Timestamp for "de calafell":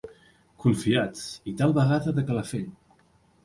2.19-2.69